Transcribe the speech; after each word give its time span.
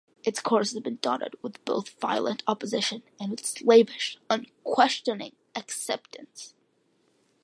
Its 0.23 0.39
course 0.39 0.71
has 0.73 0.79
been 0.81 0.97
dotted 0.99 1.35
with 1.43 1.63
both 1.63 1.91
violent 2.01 2.41
opposition 2.47 3.03
and 3.19 3.29
with 3.29 3.45
slavish, 3.45 4.17
unquestioning 4.31 5.35
acceptance. 5.53 6.55